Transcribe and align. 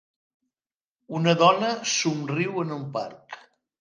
Una 1.19 1.35
dona 1.41 1.69
somriu 1.97 2.59
en 2.65 2.77
un 2.79 2.89
parc. 2.97 3.39